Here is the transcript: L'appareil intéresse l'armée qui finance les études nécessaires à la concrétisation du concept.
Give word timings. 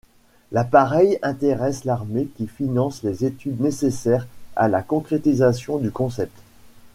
L'appareil 0.51 1.19
intéresse 1.21 1.83
l'armée 1.83 2.25
qui 2.35 2.47
finance 2.47 3.03
les 3.03 3.23
études 3.23 3.61
nécessaires 3.61 4.25
à 4.55 4.67
la 4.67 4.81
concrétisation 4.81 5.77
du 5.77 5.91
concept. 5.91 6.33